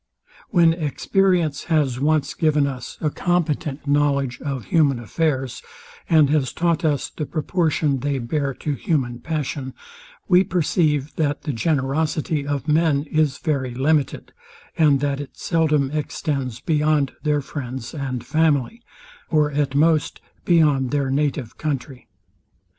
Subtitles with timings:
[0.49, 5.61] When experience has once given us a competent knowledge of human affairs,
[6.09, 9.75] and has taught us the proportion they bear to human passion,
[10.27, 14.33] we perceive, that the generosity of men is very limited,
[14.75, 18.81] and that it seldom extends beyond their friends and family,
[19.29, 22.07] or, at most, beyond their native country.